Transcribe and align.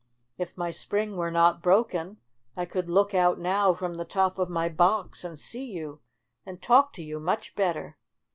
If 0.35 0.57
my 0.57 0.71
spring 0.71 1.15
were 1.15 1.29
not 1.29 1.61
broken 1.61 2.17
I 2.57 2.65
could 2.65 2.89
look 2.89 3.13
out 3.13 3.37
now 3.37 3.71
from 3.75 3.93
the 3.93 4.03
top 4.03 4.39
of 4.39 4.49
my 4.49 4.67
box 4.67 5.23
and 5.23 5.37
see 5.37 5.65
you 5.65 6.01
and 6.43 6.59
talk 6.59 6.91
to 6.93 7.03
you 7.03 7.19
much 7.19 7.53
better. 7.55 7.99